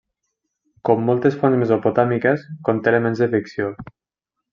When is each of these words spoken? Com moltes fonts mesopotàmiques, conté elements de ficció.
Com 0.87 1.03
moltes 1.09 1.37
fonts 1.41 1.59
mesopotàmiques, 1.63 2.47
conté 2.71 2.93
elements 2.93 3.23
de 3.25 3.29
ficció. 3.35 3.69